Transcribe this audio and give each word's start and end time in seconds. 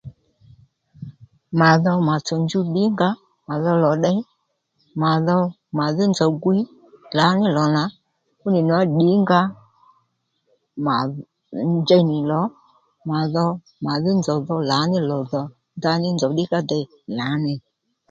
Mà 1.59 1.69
dho 1.83 1.93
mà 2.07 2.15
tsò 2.25 2.35
njuw 2.43 2.65
ddǐnga 2.67 3.09
mà 3.47 3.55
dho 3.63 3.73
lò 3.83 3.91
ddey 3.99 4.19
mà 5.01 5.11
dho 5.27 5.37
mà 5.77 5.85
dhí 5.95 6.03
nzòw 6.11 6.31
gwiy 6.43 6.61
lǎní 7.17 7.45
lò 7.57 7.65
nà 7.75 7.83
fúnì 8.39 8.59
nwǎŋú 8.67 8.85
ddǐnga 8.95 9.41
mà 10.85 10.95
njey 11.77 12.03
nì 12.09 12.17
lò 12.31 12.41
mà 13.09 13.19
dho 13.33 13.45
màdhí 13.85 14.11
nzow 14.19 14.39
dho 14.47 14.57
lǎní 14.71 14.97
lò 15.09 15.17
dhò 15.31 15.41
ndaní 15.77 16.07
nzòw 16.15 16.31
ddí 16.33 16.43
ka 16.51 16.59
dey 16.69 16.83
lǎní 17.17 17.53